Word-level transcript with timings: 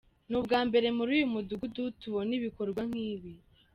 Ni 0.29 0.35
ubwa 0.39 0.59
mbere 0.67 0.87
muri 0.97 1.09
uyu 1.17 1.31
mudugudu 1.33 1.81
tubona 2.01 2.31
ibikorwa 2.39 2.81
nk’ibi. 2.89 3.31